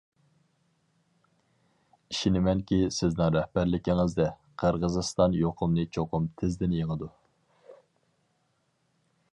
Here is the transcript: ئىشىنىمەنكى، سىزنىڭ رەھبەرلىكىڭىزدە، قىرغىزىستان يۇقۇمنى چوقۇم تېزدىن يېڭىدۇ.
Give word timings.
ئىشىنىمەنكى، 2.13 2.79
سىزنىڭ 2.95 3.29
رەھبەرلىكىڭىزدە، 3.35 4.27
قىرغىزىستان 4.63 5.37
يۇقۇمنى 5.43 5.87
چوقۇم 5.99 6.27
تېزدىن 6.43 6.77
يېڭىدۇ. 6.79 7.11